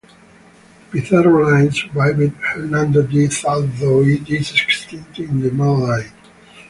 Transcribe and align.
The 0.89 0.99
Pizarro 1.01 1.47
line 1.47 1.69
survived 1.71 2.33
Hernando's 2.41 3.13
death, 3.13 3.45
although 3.45 4.01
it 4.01 4.27
is 4.31 4.49
extinct 4.49 5.19
in 5.19 5.41
the 5.41 5.51
male 5.51 5.77
line. 5.77 6.11